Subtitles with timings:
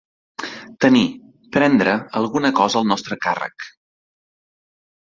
[0.85, 1.03] Tenir,
[1.59, 3.71] prendre, alguna cosa al nostre càrrec.